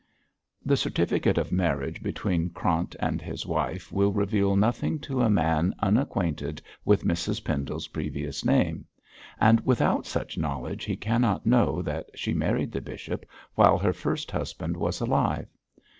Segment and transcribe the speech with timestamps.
[0.65, 5.75] 'The certificate of marriage between Krant and his wife will reveal nothing to a man
[5.77, 8.85] unacquainted with Mrs Pendle's previous name;
[9.39, 14.31] and without such knowledge he cannot know that she married the bishop while her first
[14.31, 15.45] husband was alive.